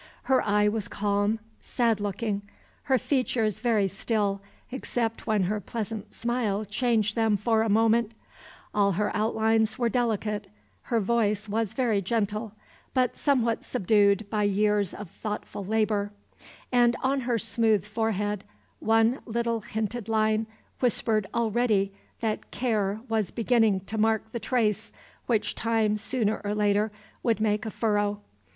Her 0.23 0.41
eye 0.41 0.67
was 0.67 0.87
calm, 0.87 1.37
sad 1.59 1.99
looking, 1.99 2.41
her 2.85 2.97
features 2.97 3.59
very 3.59 3.87
still, 3.87 4.41
except 4.71 5.27
when 5.27 5.43
her 5.43 5.61
pleasant 5.61 6.15
smile 6.15 6.65
changed 6.65 7.15
them 7.15 7.37
for 7.37 7.61
a 7.61 7.69
moment, 7.69 8.13
all 8.73 8.93
her 8.93 9.15
outlines 9.15 9.77
were 9.77 9.89
delicate, 9.89 10.47
her 10.89 10.99
voice 10.99 11.47
was 11.47 11.73
very 11.75 12.01
gentle, 12.01 12.53
but 12.95 13.15
somewhat 13.15 13.63
subdued 13.63 14.27
by 14.31 14.41
years 14.41 14.95
of 14.95 15.07
thoughtful 15.11 15.63
labor, 15.63 16.11
and 16.71 16.95
on 17.03 17.19
her 17.19 17.37
smooth 17.37 17.85
forehead 17.85 18.43
one 18.79 19.19
little 19.27 19.59
hinted 19.59 20.09
line 20.09 20.47
whispered 20.79 21.27
already 21.31 21.93
that 22.21 22.49
Care 22.49 23.01
was 23.07 23.29
beginning 23.29 23.81
to 23.81 23.99
mark 23.99 24.31
the 24.31 24.39
trace 24.39 24.91
which 25.27 25.53
Time 25.53 25.95
sooner 25.95 26.41
or 26.43 26.55
later 26.55 26.91
would 27.21 27.39
make 27.39 27.67
a 27.67 27.69
furrow. 27.69 28.19